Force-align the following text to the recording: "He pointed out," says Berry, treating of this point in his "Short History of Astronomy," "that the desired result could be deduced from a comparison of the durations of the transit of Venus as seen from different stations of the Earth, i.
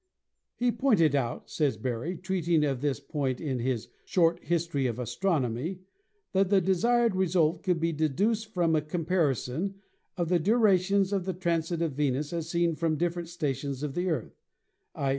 "He 0.55 0.71
pointed 0.71 1.13
out," 1.13 1.47
says 1.51 1.77
Berry, 1.77 2.17
treating 2.17 2.63
of 2.65 2.81
this 2.81 2.99
point 2.99 3.39
in 3.39 3.59
his 3.59 3.89
"Short 4.03 4.43
History 4.43 4.87
of 4.87 4.97
Astronomy," 4.97 5.81
"that 6.31 6.49
the 6.49 6.59
desired 6.59 7.15
result 7.15 7.61
could 7.61 7.79
be 7.79 7.91
deduced 7.93 8.51
from 8.51 8.75
a 8.75 8.81
comparison 8.81 9.75
of 10.17 10.29
the 10.29 10.39
durations 10.39 11.13
of 11.13 11.25
the 11.25 11.33
transit 11.35 11.83
of 11.83 11.91
Venus 11.93 12.33
as 12.33 12.49
seen 12.49 12.73
from 12.73 12.97
different 12.97 13.29
stations 13.29 13.83
of 13.83 13.93
the 13.93 14.09
Earth, 14.09 14.41
i. 14.95 15.09